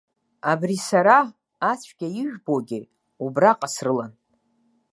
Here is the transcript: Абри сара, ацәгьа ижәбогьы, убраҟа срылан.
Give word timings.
Абри 0.51 0.77
сара, 0.89 1.17
ацәгьа 1.71 2.07
ижәбогьы, 2.19 2.79
убраҟа 3.23 3.67
срылан. 3.73 4.11